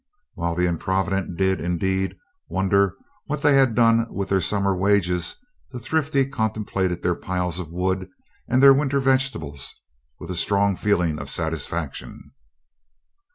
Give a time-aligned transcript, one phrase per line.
[0.33, 2.17] While the improvident did, indeed,
[2.49, 2.95] wonder
[3.27, 5.35] what they had done with their summer wages,
[5.69, 8.09] the thrifty contemplated their piles of wood
[8.47, 9.75] and their winter vegetables
[10.19, 12.31] with a strong feeling of satisfaction.